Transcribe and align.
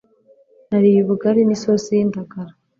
Nariye 0.69 0.99
ubugali 1.01 1.41
n’isosi 1.45 1.89
y’indagara. 1.97 2.51